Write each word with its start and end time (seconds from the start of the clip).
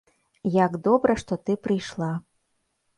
Як 0.65 0.79
добра, 0.89 1.17
што 1.25 1.39
ты 1.45 1.59
прыйшла. 1.69 2.13